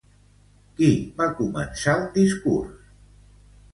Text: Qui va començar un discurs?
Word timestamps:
Qui 0.79 0.87
va 1.21 1.27
començar 1.41 1.95
un 2.01 2.09
discurs? 2.19 2.91